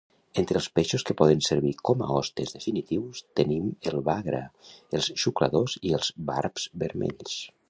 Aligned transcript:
Entre 0.41 0.57
els 0.59 0.67
peixos 0.77 1.03
que 1.09 1.15
poden 1.19 1.43
servir 1.47 1.73
com 1.89 2.01
a 2.05 2.07
hostes 2.15 2.55
definitius, 2.55 3.21
tenim 3.41 3.69
el 3.93 4.01
bagra, 4.11 4.43
els 5.01 5.13
xucladors 5.25 5.81
i 5.91 5.95
els 6.01 6.15
barbs 6.33 6.69
vermells. 6.87 7.43